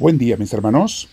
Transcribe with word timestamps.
Buen 0.00 0.16
día 0.16 0.38
mis 0.38 0.54
hermanos. 0.54 1.10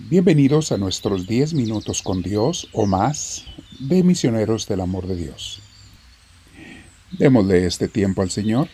Bienvenidos 0.00 0.72
a 0.72 0.78
nuestros 0.78 1.28
10 1.28 1.54
minutos 1.54 2.02
con 2.02 2.22
Dios 2.22 2.68
o 2.72 2.84
más 2.84 3.44
de 3.78 4.02
misioneros 4.02 4.66
del 4.66 4.80
amor 4.80 5.06
de 5.06 5.14
Dios. 5.14 5.60
Démosle 7.12 7.66
este 7.66 7.86
tiempo 7.86 8.22
al 8.22 8.30
Señor. 8.30 8.66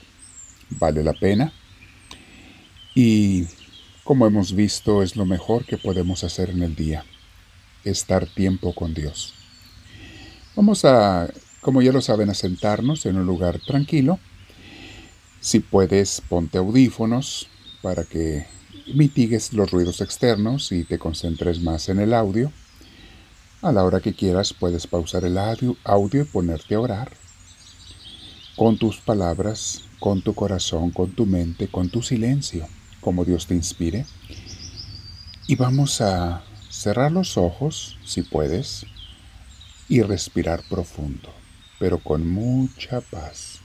Vale 0.71 1.05
la 1.05 1.13
pena. 1.13 1.53
Y 2.95 3.45
como 4.05 4.27
hemos 4.27 4.55
visto 4.55 5.03
es 5.03 5.17
lo 5.17 5.27
mejor 5.27 5.67
que 5.67 5.77
podemos 5.77 6.25
hacer 6.25 6.49
en 6.49 6.63
el 6.63 6.75
día. 6.75 7.05
Estar 7.85 8.27
tiempo 8.27 8.75
con 8.75 8.95
Dios. 8.95 9.35
Vamos 10.57 10.87
a, 10.87 11.31
como 11.61 11.83
ya 11.83 11.93
lo 11.93 12.01
saben, 12.01 12.31
a 12.31 12.35
sentarnos 12.35 13.05
en 13.05 13.17
un 13.17 13.27
lugar 13.27 13.61
tranquilo. 13.61 14.19
Si 15.41 15.61
puedes, 15.61 16.23
ponte 16.23 16.57
audífonos 16.57 17.49
para 17.83 18.05
que 18.05 18.47
mitigues 18.95 19.53
los 19.53 19.71
ruidos 19.71 20.01
externos 20.01 20.73
y 20.73 20.85
te 20.85 20.99
concentres 20.99 21.61
más 21.61 21.89
en 21.89 22.01
el 22.01 22.15
audio. 22.15 22.53
A 23.63 23.73
la 23.73 23.85
hora 23.85 24.01
que 24.01 24.15
quieras 24.15 24.53
puedes 24.53 24.87
pausar 24.87 25.25
el 25.25 25.39
audio, 25.39 25.77
y 25.85 26.25
ponerte 26.25 26.75
a 26.75 26.81
orar. 26.81 27.13
Con 28.57 28.77
tus 28.77 28.99
palabras, 28.99 29.83
con 29.99 30.23
tu 30.23 30.35
corazón, 30.35 30.91
con 30.91 31.13
tu 31.13 31.27
mente, 31.27 31.69
con 31.69 31.89
tu 31.89 32.03
silencio, 32.03 32.67
como 33.01 33.25
Dios 33.25 33.47
te 33.47 33.55
inspire. 33.55 34.05
Y 35.47 35.55
vamos 35.57 36.01
a 36.01 36.43
cerrar 36.71 37.13
los 37.13 37.37
ojos, 37.37 37.99
si 38.05 38.23
puedes, 38.23 38.85
y 39.89 40.03
respirar 40.03 40.63
profundo, 40.69 41.33
pero 41.79 41.99
con 41.99 42.29
mucha 42.29 43.01
paz. 43.01 43.61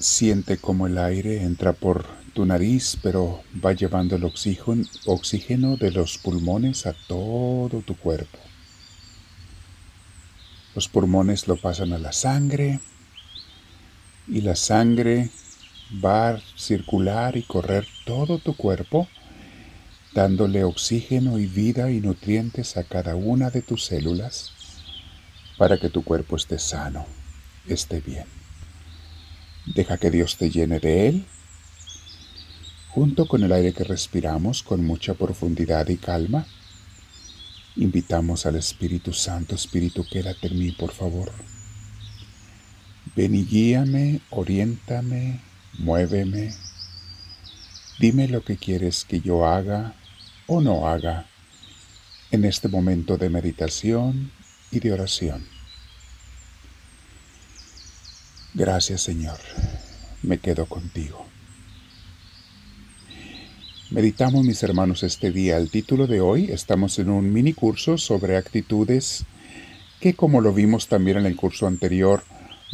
Siente 0.00 0.56
como 0.56 0.86
el 0.86 0.96
aire 0.96 1.42
entra 1.42 1.74
por 1.74 2.06
tu 2.32 2.46
nariz, 2.46 2.96
pero 3.02 3.42
va 3.62 3.74
llevando 3.74 4.16
el 4.16 4.24
oxígeno, 4.24 5.76
de 5.76 5.90
los 5.90 6.16
pulmones 6.16 6.86
a 6.86 6.94
todo 7.06 7.82
tu 7.82 7.94
cuerpo. 7.96 8.38
Los 10.74 10.88
pulmones 10.88 11.46
lo 11.48 11.56
pasan 11.56 11.92
a 11.92 11.98
la 11.98 12.12
sangre 12.12 12.80
y 14.26 14.40
la 14.40 14.56
sangre 14.56 15.28
va 16.02 16.30
a 16.30 16.42
circular 16.56 17.36
y 17.36 17.42
correr 17.42 17.86
todo 18.06 18.38
tu 18.38 18.56
cuerpo 18.56 19.06
dándole 20.14 20.64
oxígeno 20.64 21.38
y 21.38 21.44
vida 21.44 21.90
y 21.90 22.00
nutrientes 22.00 22.78
a 22.78 22.84
cada 22.84 23.16
una 23.16 23.50
de 23.50 23.60
tus 23.60 23.84
células 23.84 24.52
para 25.58 25.76
que 25.76 25.90
tu 25.90 26.02
cuerpo 26.02 26.36
esté 26.36 26.58
sano, 26.58 27.04
esté 27.66 28.00
bien. 28.00 28.39
Deja 29.74 29.98
que 29.98 30.10
Dios 30.10 30.36
te 30.36 30.50
llene 30.50 30.80
de 30.80 31.06
Él, 31.06 31.26
junto 32.88 33.26
con 33.26 33.44
el 33.44 33.52
aire 33.52 33.72
que 33.72 33.84
respiramos 33.84 34.64
con 34.64 34.84
mucha 34.84 35.14
profundidad 35.14 35.88
y 35.88 35.96
calma. 35.96 36.44
Invitamos 37.76 38.46
al 38.46 38.56
Espíritu 38.56 39.12
Santo, 39.12 39.54
Espíritu, 39.54 40.04
quédate 40.10 40.48
en 40.48 40.58
mí, 40.58 40.72
por 40.72 40.90
favor. 40.90 41.30
Ven 43.14 43.32
y 43.36 43.44
guíame, 43.44 44.20
oriéntame, 44.30 45.40
muéveme. 45.78 46.52
Dime 48.00 48.26
lo 48.26 48.42
que 48.42 48.56
quieres 48.56 49.04
que 49.04 49.20
yo 49.20 49.46
haga 49.46 49.94
o 50.48 50.60
no 50.60 50.88
haga 50.88 51.26
en 52.32 52.44
este 52.44 52.66
momento 52.66 53.16
de 53.16 53.30
meditación 53.30 54.32
y 54.72 54.80
de 54.80 54.92
oración. 54.92 55.59
Gracias 58.52 59.02
Señor, 59.02 59.38
me 60.22 60.38
quedo 60.38 60.66
contigo. 60.66 61.24
Meditamos 63.90 64.44
mis 64.44 64.60
hermanos 64.64 65.04
este 65.04 65.30
día. 65.30 65.56
El 65.56 65.70
título 65.70 66.08
de 66.08 66.20
hoy 66.20 66.50
estamos 66.50 66.98
en 66.98 67.10
un 67.10 67.32
mini 67.32 67.52
curso 67.52 67.96
sobre 67.96 68.36
actitudes 68.36 69.24
que 70.00 70.14
como 70.14 70.40
lo 70.40 70.52
vimos 70.52 70.88
también 70.88 71.18
en 71.18 71.26
el 71.26 71.36
curso 71.36 71.68
anterior, 71.68 72.24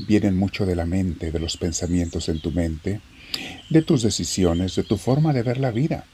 vienen 0.09 0.35
mucho 0.37 0.65
de 0.65 0.77
la 0.77 0.87
mente, 0.87 1.31
de 1.31 1.41
los 1.41 1.59
pensamientos 1.59 2.31
en 2.31 2.41
tu 2.41 2.53
mente, 2.53 3.03
de 3.69 3.83
tus 3.83 4.03
decisiones, 4.03 4.77
de 4.77 4.83
tu 4.83 4.97
forma 4.97 5.35
de 5.35 5.43
ver 5.43 5.59
la 5.59 5.73
vida. 5.73 6.07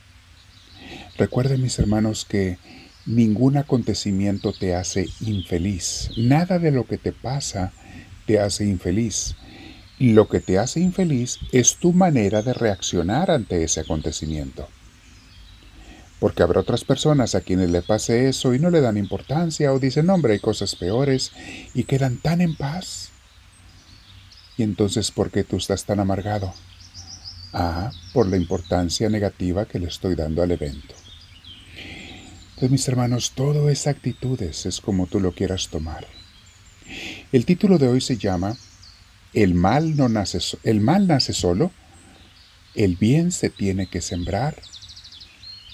Recuerden 1.19 1.62
mis 1.62 1.78
hermanos 1.78 2.25
que 2.25 2.59
ningún 3.06 3.56
acontecimiento 3.56 4.53
te 4.53 4.75
hace 4.75 5.09
infeliz. 5.21 6.11
Nada 6.17 6.59
de 6.59 6.72
lo 6.72 6.84
que 6.84 6.99
te 6.99 7.12
pasa 7.12 7.72
te 8.27 8.41
hace 8.41 8.65
infeliz. 8.65 9.37
Lo 10.03 10.29
que 10.29 10.41
te 10.41 10.59
hace 10.59 10.81
infeliz 10.81 11.39
es 11.53 11.77
tu 11.77 11.93
manera 11.93 12.43
de 12.43 12.53
reaccionar 12.53 13.31
ante 13.31 13.63
ese 13.63 13.79
acontecimiento. 13.79 14.69
Porque 16.19 16.43
habrá 16.43 16.59
otras 16.59 16.83
personas 16.83 17.37
a 17.37 17.41
quienes 17.41 17.71
le 17.71 17.83
pase 17.83 18.29
eso 18.29 18.53
y 18.53 18.59
no 18.59 18.71
le 18.71 18.81
dan 18.81 18.97
importancia 18.97 19.73
o 19.73 19.79
dicen, 19.79 20.11
hombre, 20.11 20.33
hay 20.33 20.41
cosas 20.41 20.75
peores 20.75 21.31
y 21.73 21.85
quedan 21.85 22.17
tan 22.17 22.41
en 22.41 22.57
paz. 22.57 23.11
Y 24.57 24.65
entonces, 24.65 25.13
¿por 25.13 25.31
qué 25.31 25.45
tú 25.45 25.59
estás 25.59 25.85
tan 25.85 26.01
amargado? 26.01 26.53
Ah, 27.53 27.93
por 28.13 28.27
la 28.27 28.37
importancia 28.37 29.09
negativa 29.09 29.67
que 29.67 29.79
le 29.79 29.87
estoy 29.87 30.17
dando 30.17 30.43
al 30.43 30.51
evento. 30.51 30.97
Entonces, 32.55 32.71
mis 32.73 32.89
hermanos, 32.89 33.34
todo 33.37 33.69
es 33.71 33.87
actitudes, 33.87 34.67
es 34.67 34.81
como 34.81 35.07
tú 35.07 35.21
lo 35.21 35.31
quieras 35.31 35.69
tomar. 35.69 36.09
El 37.31 37.47
título 37.47 37.79
de 37.79 37.87
hoy 37.87 38.01
se 38.01 38.17
llama 38.17 38.57
El 39.34 39.54
mal, 39.54 39.97
no 39.97 40.09
nace, 40.09 40.38
el 40.62 40.81
mal 40.81 41.06
nace 41.06 41.32
solo, 41.32 41.72
el 42.75 42.97
bien 42.97 43.32
se 43.32 43.48
tiene 43.48 43.87
que 43.87 44.00
sembrar 44.00 44.60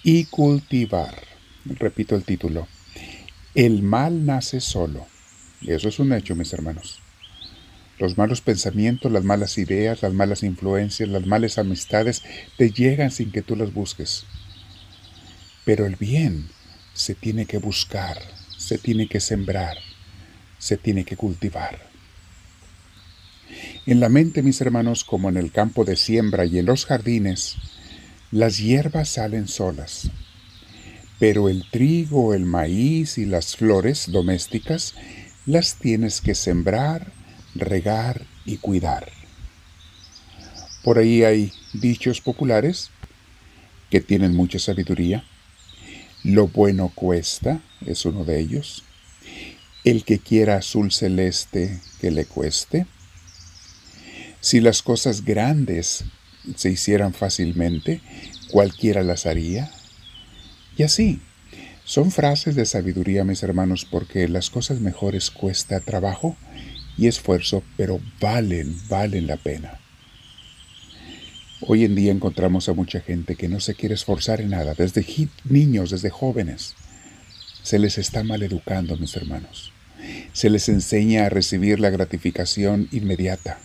y 0.04 0.26
cultivar. 0.26 1.14
Repito 1.64 2.14
el 2.14 2.24
título. 2.24 2.68
El 3.54 3.82
mal 3.82 4.24
nace 4.24 4.60
solo. 4.60 5.06
Eso 5.62 5.88
es 5.88 5.98
un 5.98 6.12
hecho, 6.12 6.36
mis 6.36 6.52
hermanos. 6.52 7.00
Los 7.98 8.16
malos 8.16 8.40
pensamientos, 8.40 9.10
las 9.10 9.24
malas 9.24 9.58
ideas, 9.58 10.02
las 10.02 10.12
malas 10.12 10.44
influencias, 10.44 11.08
las 11.08 11.26
malas 11.26 11.58
amistades 11.58 12.22
te 12.56 12.70
llegan 12.70 13.10
sin 13.10 13.32
que 13.32 13.42
tú 13.42 13.56
las 13.56 13.74
busques. 13.74 14.24
Pero 15.64 15.84
el 15.84 15.96
bien 15.96 16.48
se 16.94 17.16
tiene 17.16 17.46
que 17.46 17.58
buscar, 17.58 18.18
se 18.56 18.78
tiene 18.78 19.08
que 19.08 19.18
sembrar, 19.18 19.78
se 20.58 20.76
tiene 20.76 21.04
que 21.04 21.16
cultivar. 21.16 21.87
En 23.86 24.00
la 24.00 24.08
mente, 24.08 24.42
mis 24.42 24.60
hermanos, 24.60 25.04
como 25.04 25.28
en 25.28 25.36
el 25.36 25.52
campo 25.52 25.84
de 25.84 25.96
siembra 25.96 26.44
y 26.44 26.58
en 26.58 26.66
los 26.66 26.86
jardines, 26.86 27.56
las 28.30 28.58
hierbas 28.58 29.08
salen 29.08 29.48
solas, 29.48 30.10
pero 31.18 31.48
el 31.48 31.64
trigo, 31.70 32.34
el 32.34 32.44
maíz 32.44 33.18
y 33.18 33.24
las 33.24 33.56
flores 33.56 34.10
domésticas 34.10 34.94
las 35.46 35.76
tienes 35.76 36.20
que 36.20 36.34
sembrar, 36.34 37.12
regar 37.54 38.26
y 38.44 38.58
cuidar. 38.58 39.10
Por 40.84 40.98
ahí 40.98 41.24
hay 41.24 41.52
dichos 41.72 42.20
populares 42.20 42.90
que 43.90 44.00
tienen 44.00 44.34
mucha 44.34 44.58
sabiduría 44.58 45.24
lo 46.24 46.48
bueno 46.48 46.90
cuesta, 46.94 47.62
es 47.86 48.04
uno 48.04 48.24
de 48.24 48.40
ellos. 48.40 48.82
El 49.84 50.04
que 50.04 50.18
quiera 50.18 50.56
azul 50.56 50.90
celeste, 50.90 51.80
que 52.00 52.10
le 52.10 52.24
cueste. 52.24 52.86
Si 54.40 54.60
las 54.60 54.82
cosas 54.82 55.24
grandes 55.24 56.04
se 56.54 56.70
hicieran 56.70 57.12
fácilmente, 57.12 58.00
cualquiera 58.50 59.02
las 59.02 59.26
haría. 59.26 59.70
Y 60.76 60.84
así, 60.84 61.20
son 61.84 62.10
frases 62.10 62.54
de 62.54 62.66
sabiduría, 62.66 63.24
mis 63.24 63.42
hermanos, 63.42 63.86
porque 63.90 64.28
las 64.28 64.50
cosas 64.50 64.80
mejores 64.80 65.30
cuesta 65.30 65.80
trabajo 65.80 66.36
y 66.96 67.06
esfuerzo, 67.06 67.62
pero 67.76 68.00
valen, 68.20 68.76
valen 68.88 69.26
la 69.26 69.36
pena. 69.36 69.80
Hoy 71.60 71.84
en 71.84 71.96
día 71.96 72.12
encontramos 72.12 72.68
a 72.68 72.74
mucha 72.74 73.00
gente 73.00 73.34
que 73.34 73.48
no 73.48 73.58
se 73.58 73.74
quiere 73.74 73.94
esforzar 73.94 74.40
en 74.40 74.50
nada, 74.50 74.74
desde 74.74 75.04
niños, 75.44 75.90
desde 75.90 76.10
jóvenes. 76.10 76.76
Se 77.62 77.78
les 77.78 77.98
está 77.98 78.22
maleducando, 78.22 78.96
mis 78.96 79.16
hermanos. 79.16 79.72
Se 80.32 80.50
les 80.50 80.68
enseña 80.68 81.26
a 81.26 81.28
recibir 81.28 81.80
la 81.80 81.90
gratificación 81.90 82.88
inmediata. 82.92 83.58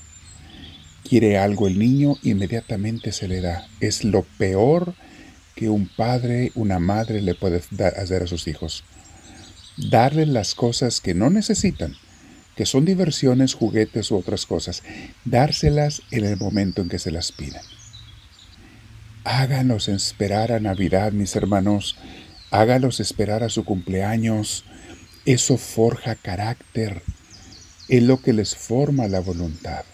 Quiere 1.07 1.38
algo 1.38 1.67
el 1.67 1.77
niño, 1.77 2.17
inmediatamente 2.23 3.11
se 3.11 3.27
le 3.27 3.41
da. 3.41 3.67
Es 3.79 4.03
lo 4.03 4.23
peor 4.38 4.95
que 5.55 5.69
un 5.69 5.88
padre, 5.88 6.51
una 6.55 6.79
madre 6.79 7.21
le 7.21 7.35
puede 7.35 7.61
hacer 7.97 8.23
a 8.23 8.27
sus 8.27 8.47
hijos. 8.47 8.83
Darles 9.77 10.27
las 10.27 10.55
cosas 10.55 11.01
que 11.01 11.13
no 11.13 11.29
necesitan, 11.29 11.95
que 12.55 12.65
son 12.65 12.85
diversiones, 12.85 13.53
juguetes 13.53 14.11
u 14.11 14.17
otras 14.17 14.45
cosas. 14.45 14.83
Dárselas 15.25 16.01
en 16.11 16.25
el 16.25 16.38
momento 16.38 16.81
en 16.81 16.89
que 16.89 17.00
se 17.00 17.11
las 17.11 17.31
piden. 17.31 17.61
Háganos 19.25 19.88
esperar 19.88 20.51
a 20.51 20.59
Navidad, 20.59 21.11
mis 21.11 21.35
hermanos. 21.35 21.97
Hágalos 22.51 22.99
esperar 22.99 23.44
a 23.44 23.49
su 23.49 23.63
cumpleaños. 23.65 24.65
Eso 25.25 25.57
forja 25.57 26.15
carácter. 26.15 27.01
Es 27.88 28.03
lo 28.03 28.21
que 28.21 28.33
les 28.33 28.56
forma 28.56 29.07
la 29.07 29.19
voluntad. 29.19 29.85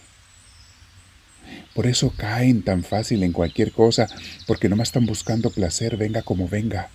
Por 1.80 1.88
eso 1.88 2.12
caen 2.18 2.62
tan 2.62 2.84
fácil 2.84 3.24
en 3.24 3.32
cualquier 3.32 3.72
cosa, 3.72 4.10
porque 4.48 4.68
nomás 4.68 4.90
están 4.90 5.06
buscando 5.06 5.50
placer, 5.50 5.96
venga 5.96 6.24
como 6.24 6.46
venga. 6.46 6.90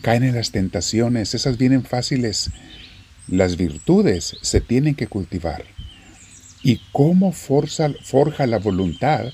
Caen 0.00 0.24
en 0.24 0.34
las 0.34 0.50
tentaciones, 0.50 1.32
esas 1.32 1.58
vienen 1.58 1.84
fáciles. 1.84 2.50
Las 3.28 3.56
virtudes 3.56 4.36
se 4.42 4.60
tienen 4.60 4.96
que 4.96 5.06
cultivar. 5.06 5.62
¿Y 6.64 6.80
cómo 6.90 7.30
forja 7.30 8.48
la 8.48 8.58
voluntad? 8.58 9.26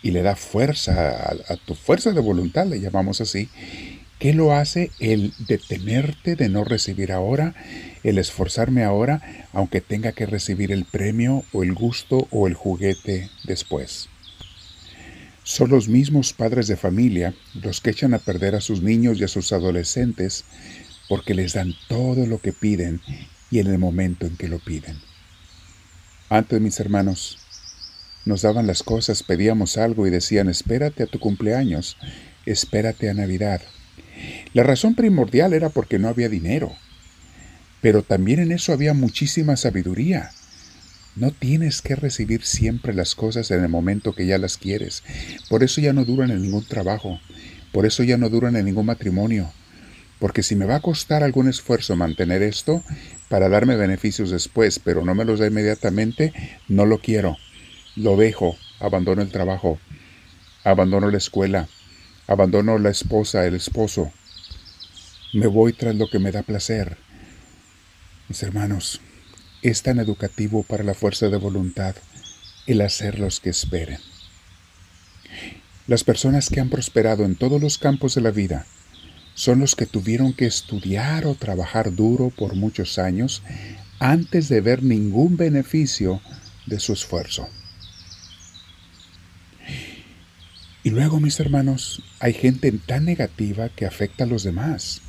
Y 0.00 0.12
le 0.12 0.22
da 0.22 0.36
fuerza 0.36 1.32
a, 1.48 1.56
tu 1.56 1.74
fuerza 1.74 2.12
de 2.12 2.20
voluntad, 2.20 2.68
le 2.68 2.78
llamamos 2.78 3.20
así. 3.20 3.48
¿Qué 4.18 4.32
lo 4.32 4.52
hace? 4.52 4.90
El 4.98 5.34
detenerte 5.46 6.36
de 6.36 6.48
no 6.48 6.64
recibir 6.64 7.12
ahora, 7.12 7.54
el 8.02 8.16
esforzarme 8.16 8.82
ahora, 8.82 9.46
aunque 9.52 9.82
tenga 9.82 10.12
que 10.12 10.24
recibir 10.24 10.72
el 10.72 10.86
premio 10.86 11.44
o 11.52 11.62
el 11.62 11.74
gusto 11.74 12.26
o 12.30 12.46
el 12.46 12.54
juguete 12.54 13.28
después. 13.44 14.08
Son 15.44 15.68
los 15.68 15.88
mismos 15.88 16.32
padres 16.32 16.66
de 16.66 16.76
familia 16.76 17.34
los 17.54 17.80
que 17.80 17.90
echan 17.90 18.14
a 18.14 18.18
perder 18.18 18.54
a 18.54 18.60
sus 18.60 18.82
niños 18.82 19.20
y 19.20 19.24
a 19.24 19.28
sus 19.28 19.52
adolescentes 19.52 20.44
porque 21.08 21.34
les 21.34 21.52
dan 21.52 21.74
todo 21.86 22.26
lo 22.26 22.38
que 22.38 22.52
piden 22.52 23.00
y 23.50 23.58
en 23.58 23.66
el 23.66 23.78
momento 23.78 24.26
en 24.26 24.36
que 24.36 24.48
lo 24.48 24.58
piden. 24.58 24.96
Antes, 26.30 26.60
mis 26.60 26.80
hermanos, 26.80 27.38
nos 28.24 28.42
daban 28.42 28.66
las 28.66 28.82
cosas, 28.82 29.22
pedíamos 29.22 29.76
algo 29.76 30.06
y 30.06 30.10
decían, 30.10 30.48
espérate 30.48 31.04
a 31.04 31.06
tu 31.06 31.20
cumpleaños, 31.20 31.96
espérate 32.44 33.08
a 33.08 33.14
Navidad. 33.14 33.60
La 34.52 34.62
razón 34.62 34.94
primordial 34.94 35.52
era 35.52 35.68
porque 35.68 35.98
no 35.98 36.08
había 36.08 36.28
dinero, 36.28 36.74
pero 37.80 38.02
también 38.02 38.40
en 38.40 38.52
eso 38.52 38.72
había 38.72 38.94
muchísima 38.94 39.56
sabiduría. 39.56 40.30
No 41.14 41.30
tienes 41.30 41.80
que 41.80 41.96
recibir 41.96 42.44
siempre 42.44 42.92
las 42.92 43.14
cosas 43.14 43.50
en 43.50 43.62
el 43.62 43.68
momento 43.68 44.12
que 44.12 44.26
ya 44.26 44.36
las 44.36 44.58
quieres. 44.58 45.02
Por 45.48 45.62
eso 45.62 45.80
ya 45.80 45.92
no 45.92 46.04
duran 46.04 46.30
en 46.30 46.42
ningún 46.42 46.66
trabajo. 46.66 47.20
Por 47.72 47.86
eso 47.86 48.02
ya 48.02 48.18
no 48.18 48.28
duran 48.28 48.54
en 48.56 48.66
ningún 48.66 48.86
matrimonio. 48.86 49.50
Porque 50.18 50.42
si 50.42 50.56
me 50.56 50.66
va 50.66 50.76
a 50.76 50.80
costar 50.80 51.22
algún 51.22 51.48
esfuerzo 51.48 51.96
mantener 51.96 52.42
esto 52.42 52.82
para 53.28 53.48
darme 53.48 53.76
beneficios 53.76 54.30
después, 54.30 54.78
pero 54.78 55.04
no 55.04 55.14
me 55.14 55.24
los 55.24 55.40
da 55.40 55.46
inmediatamente, 55.46 56.32
no 56.68 56.86
lo 56.86 56.98
quiero. 56.98 57.36
Lo 57.96 58.16
dejo, 58.16 58.56
abandono 58.78 59.22
el 59.22 59.30
trabajo, 59.30 59.78
abandono 60.64 61.10
la 61.10 61.18
escuela, 61.18 61.68
abandono 62.26 62.78
la 62.78 62.90
esposa, 62.90 63.46
el 63.46 63.54
esposo. 63.54 64.12
Me 65.32 65.46
voy 65.46 65.72
tras 65.72 65.94
lo 65.94 66.08
que 66.08 66.18
me 66.18 66.32
da 66.32 66.42
placer. 66.42 66.96
Mis 68.28 68.42
hermanos, 68.42 69.00
es 69.62 69.82
tan 69.82 69.98
educativo 69.98 70.62
para 70.62 70.84
la 70.84 70.94
fuerza 70.94 71.28
de 71.28 71.36
voluntad 71.36 71.96
el 72.66 72.80
hacer 72.80 73.18
los 73.18 73.40
que 73.40 73.50
esperen. 73.50 73.98
Las 75.86 76.02
personas 76.02 76.48
que 76.48 76.60
han 76.60 76.68
prosperado 76.68 77.24
en 77.24 77.36
todos 77.36 77.60
los 77.60 77.78
campos 77.78 78.14
de 78.14 78.20
la 78.20 78.32
vida 78.32 78.66
son 79.34 79.60
los 79.60 79.76
que 79.76 79.86
tuvieron 79.86 80.32
que 80.32 80.46
estudiar 80.46 81.26
o 81.26 81.34
trabajar 81.34 81.94
duro 81.94 82.30
por 82.30 82.56
muchos 82.56 82.98
años 82.98 83.42
antes 83.98 84.48
de 84.48 84.60
ver 84.60 84.82
ningún 84.82 85.36
beneficio 85.36 86.20
de 86.66 86.80
su 86.80 86.92
esfuerzo. 86.92 87.48
Y 90.86 90.90
luego, 90.90 91.18
mis 91.18 91.40
hermanos, 91.40 92.00
hay 92.20 92.32
gente 92.32 92.70
tan 92.70 93.06
negativa 93.06 93.70
que 93.70 93.86
afecta 93.86 94.22
a 94.22 94.26
los 94.28 94.44
demás. 94.44 95.02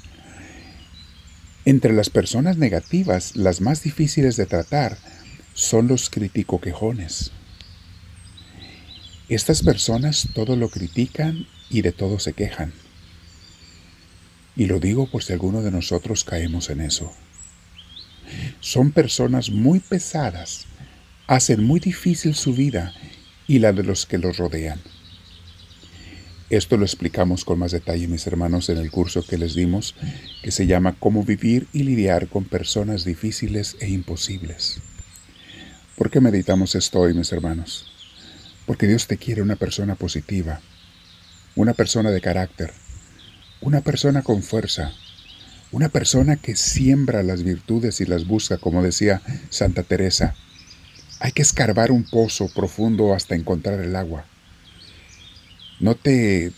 Entre 1.65 1.93
las 1.93 2.09
personas 2.09 2.57
negativas, 2.57 3.35
las 3.35 3.61
más 3.61 3.83
difíciles 3.83 4.37
de 4.37 4.47
tratar 4.47 4.97
son 5.53 5.87
los 5.87 6.09
critico-quejones. 6.09 7.29
Estas 9.29 9.61
personas 9.61 10.29
todo 10.33 10.55
lo 10.55 10.69
critican 10.69 11.45
y 11.69 11.83
de 11.83 11.91
todo 11.91 12.17
se 12.17 12.33
quejan. 12.33 12.73
Y 14.55 14.65
lo 14.65 14.79
digo 14.79 15.05
por 15.05 15.23
si 15.23 15.33
alguno 15.33 15.61
de 15.61 15.69
nosotros 15.69 16.23
caemos 16.23 16.71
en 16.71 16.81
eso. 16.81 17.13
Son 18.61 18.91
personas 18.91 19.51
muy 19.51 19.79
pesadas, 19.79 20.65
hacen 21.27 21.63
muy 21.63 21.79
difícil 21.79 22.33
su 22.33 22.55
vida 22.55 22.95
y 23.47 23.59
la 23.59 23.73
de 23.73 23.83
los 23.83 24.07
que 24.07 24.17
los 24.17 24.37
rodean. 24.37 24.81
Esto 26.49 26.77
lo 26.77 26.85
explicamos 26.85 27.43
con 27.43 27.59
más 27.59 27.73
detalle, 27.73 28.07
mis 28.07 28.25
hermanos, 28.25 28.69
en 28.69 28.77
el 28.77 28.89
curso 28.89 29.21
que 29.21 29.37
les 29.37 29.53
dimos, 29.53 29.95
que 30.41 30.51
se 30.51 30.65
llama 30.65 30.95
Cómo 30.97 31.25
vivir 31.25 31.67
y 31.73 31.83
lidiar 31.83 32.29
con 32.29 32.45
personas 32.45 33.03
difíciles 33.03 33.75
e 33.81 33.89
imposibles. 33.89 34.79
¿Por 35.97 36.09
qué 36.09 36.21
meditamos 36.21 36.73
esto 36.75 37.01
hoy, 37.01 37.13
mis 37.13 37.33
hermanos? 37.33 37.91
Porque 38.65 38.87
Dios 38.87 39.07
te 39.07 39.17
quiere 39.17 39.41
una 39.41 39.57
persona 39.57 39.95
positiva, 39.95 40.61
una 41.55 41.73
persona 41.73 42.11
de 42.11 42.21
carácter, 42.21 42.71
una 43.59 43.81
persona 43.81 44.21
con 44.21 44.41
fuerza, 44.41 44.93
una 45.73 45.89
persona 45.89 46.37
que 46.37 46.55
siembra 46.55 47.23
las 47.23 47.43
virtudes 47.43 47.99
y 47.99 48.05
las 48.05 48.25
busca, 48.25 48.57
como 48.57 48.81
decía 48.83 49.21
Santa 49.49 49.83
Teresa. 49.83 50.33
Hay 51.19 51.33
que 51.33 51.41
escarbar 51.41 51.91
un 51.91 52.05
pozo 52.05 52.47
profundo 52.47 53.13
hasta 53.13 53.35
encontrar 53.35 53.81
el 53.81 53.97
agua. 53.97 54.25
No 55.79 55.95
te 55.95 56.51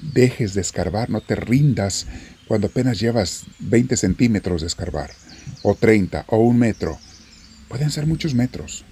dejes 0.00 0.54
de 0.54 0.60
escarbar, 0.60 1.10
no 1.10 1.20
te 1.20 1.34
rindas 1.36 2.06
cuando 2.46 2.68
apenas 2.68 2.98
llevas 2.98 3.44
20 3.60 3.96
centímetros 3.96 4.60
de 4.62 4.66
escarbar, 4.66 5.10
o 5.62 5.74
30, 5.74 6.24
o 6.28 6.38
un 6.38 6.58
metro. 6.58 6.98
Pueden 7.68 7.90
ser 7.90 8.06
muchos 8.06 8.34
metros. 8.34 8.84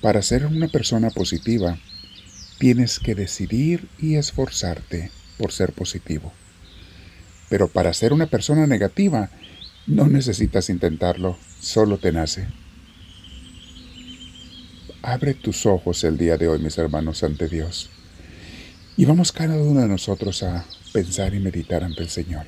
Para 0.00 0.22
ser 0.22 0.46
una 0.46 0.68
persona 0.68 1.10
positiva, 1.10 1.78
tienes 2.58 2.98
que 2.98 3.14
decidir 3.14 3.88
y 3.98 4.16
esforzarte 4.16 5.10
por 5.38 5.52
ser 5.52 5.72
positivo. 5.72 6.32
Pero 7.48 7.68
para 7.68 7.94
ser 7.94 8.12
una 8.12 8.26
persona 8.26 8.66
negativa, 8.66 9.30
no 9.86 10.06
necesitas 10.06 10.68
intentarlo, 10.68 11.38
solo 11.60 11.98
te 11.98 12.12
nace. 12.12 12.48
Abre 15.02 15.34
tus 15.34 15.64
ojos 15.64 16.04
el 16.04 16.18
día 16.18 16.36
de 16.36 16.48
hoy, 16.48 16.58
mis 16.58 16.76
hermanos, 16.76 17.22
ante 17.22 17.48
Dios. 17.48 17.90
Y 18.98 19.04
vamos 19.04 19.30
cada 19.30 19.56
uno 19.56 19.80
de 19.80 19.86
nosotros 19.86 20.42
a 20.42 20.64
pensar 20.92 21.32
y 21.32 21.38
meditar 21.38 21.84
ante 21.84 22.02
el 22.02 22.08
Señor. 22.08 22.46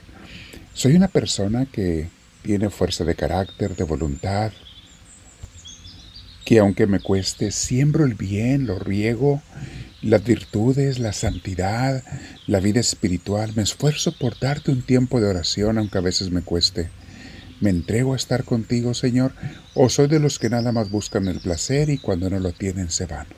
Soy 0.75 0.97
una 0.97 1.07
persona 1.07 1.64
que 1.64 2.09
tiene 2.42 2.71
fuerza 2.71 3.04
de 3.04 3.14
carácter, 3.14 3.76
de 3.76 3.85
voluntad, 3.85 4.50
que 6.45 6.59
aunque 6.59 6.88
me 6.88 6.99
cueste, 6.99 7.52
siembro 7.52 8.04
el 8.04 8.14
bien, 8.14 8.66
lo 8.66 8.80
riego 8.80 9.40
las 10.02 10.25
virtudes, 10.25 10.99
la 10.99 11.12
santidad, 11.12 12.02
la 12.49 12.59
vida 12.59 12.80
espiritual. 12.80 13.52
Me 13.54 13.62
esfuerzo 13.62 14.11
por 14.19 14.37
darte 14.37 14.73
un 14.73 14.83
tiempo 14.83 15.21
de 15.21 15.28
oración, 15.28 15.78
aunque 15.78 15.99
a 15.99 16.00
veces 16.02 16.33
me 16.33 16.42
cueste. 16.42 16.88
¿Me 17.61 17.71
entrego 17.71 18.14
a 18.14 18.16
estar 18.16 18.42
contigo, 18.42 18.92
Señor? 18.95 19.35
¿O 19.75 19.88
soy 19.88 20.09
de 20.09 20.19
los 20.19 20.40
que 20.40 20.50
nada 20.50 20.73
más 20.73 20.90
buscan 20.90 21.28
el 21.28 21.38
placer 21.38 21.90
y 21.90 21.99
cuando 21.99 22.28
no 22.28 22.40
lo 22.40 22.50
tienen 22.50 22.90
se 22.90 23.07
van? 23.07 23.28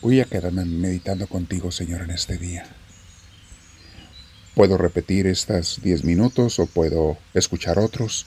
Voy 0.00 0.20
a 0.20 0.26
quedarme 0.26 0.64
meditando 0.64 1.26
contigo, 1.26 1.72
Señor, 1.72 2.02
en 2.02 2.10
este 2.10 2.38
día. 2.38 2.64
Puedo 4.54 4.78
repetir 4.78 5.26
estas 5.26 5.80
diez 5.82 6.04
minutos 6.04 6.60
o 6.60 6.66
puedo 6.66 7.18
escuchar 7.34 7.80
otros 7.80 8.26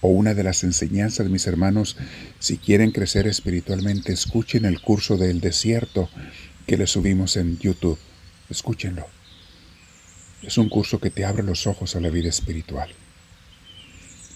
o 0.00 0.08
una 0.08 0.34
de 0.34 0.44
las 0.44 0.64
enseñanzas 0.64 1.26
de 1.26 1.32
mis 1.32 1.46
hermanos, 1.46 1.96
si 2.38 2.58
quieren 2.58 2.90
crecer 2.90 3.26
espiritualmente, 3.26 4.12
escuchen 4.12 4.66
el 4.66 4.80
curso 4.80 5.16
del 5.16 5.40
desierto 5.40 6.10
que 6.66 6.76
le 6.76 6.86
subimos 6.86 7.36
en 7.36 7.58
YouTube. 7.58 7.98
Escúchenlo. 8.50 9.06
Es 10.42 10.58
un 10.58 10.68
curso 10.68 11.00
que 11.00 11.10
te 11.10 11.24
abre 11.24 11.42
los 11.42 11.66
ojos 11.66 11.96
a 11.96 12.00
la 12.00 12.10
vida 12.10 12.28
espiritual. 12.28 12.90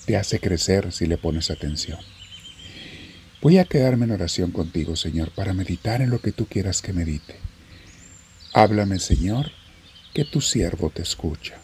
Te 0.06 0.16
hace 0.16 0.40
crecer 0.40 0.92
si 0.92 1.06
le 1.06 1.18
pones 1.18 1.50
atención. 1.50 1.98
Voy 3.40 3.58
a 3.58 3.64
quedarme 3.66 4.06
en 4.06 4.10
oración 4.10 4.50
contigo, 4.50 4.96
Señor, 4.96 5.30
para 5.30 5.54
meditar 5.54 6.02
en 6.02 6.10
lo 6.10 6.20
que 6.20 6.32
tú 6.32 6.46
quieras 6.46 6.82
que 6.82 6.92
medite. 6.92 7.36
Háblame, 8.52 8.98
Señor, 8.98 9.52
que 10.12 10.24
tu 10.24 10.40
siervo 10.40 10.90
te 10.90 11.02
escucha. 11.02 11.60